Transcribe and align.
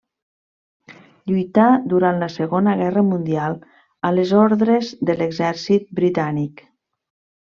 Lluità 1.31 1.65
durant 1.91 2.23
la 2.23 2.29
Segona 2.37 2.73
Guerra 2.79 3.03
Mundial 3.11 3.59
a 4.09 4.13
les 4.15 4.33
ordres 4.39 4.89
de 5.11 5.17
l'exèrcit 5.21 5.85
britànic. 6.01 6.65